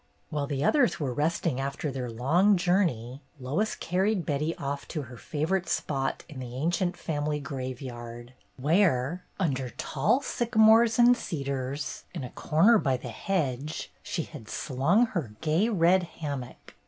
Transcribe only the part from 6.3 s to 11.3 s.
the ancient family graveyard, where, under tall sycamores and